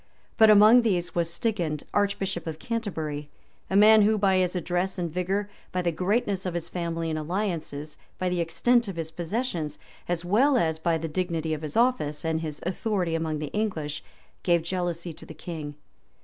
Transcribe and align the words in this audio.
But 0.35 0.49
among 0.49 0.81
these 0.81 1.13
was 1.13 1.31
Stigand, 1.31 1.83
archbishop 1.93 2.47
of 2.47 2.57
Canterbury, 2.57 3.29
a 3.69 3.75
man 3.75 4.01
who, 4.01 4.17
by 4.17 4.37
his 4.37 4.55
address 4.55 4.97
and 4.97 5.13
vigor, 5.13 5.47
by 5.71 5.83
the 5.83 5.91
greatness 5.91 6.43
of 6.43 6.55
his 6.55 6.69
family 6.69 7.11
and 7.11 7.19
alliances, 7.19 7.99
by 8.17 8.27
the 8.27 8.41
extent 8.41 8.87
of 8.87 8.95
his 8.95 9.11
possessions, 9.11 9.77
as 10.07 10.25
well 10.25 10.57
as 10.57 10.79
by 10.79 10.97
the 10.97 11.07
dignity 11.07 11.53
of 11.53 11.61
his 11.61 11.77
office, 11.77 12.25
and 12.25 12.41
his 12.41 12.61
authority 12.65 13.13
among 13.13 13.37
the 13.37 13.53
English, 13.53 14.03
gave 14.41 14.63
jealousy 14.63 15.13
to 15.13 15.23
the 15.23 15.35
king. 15.35 15.75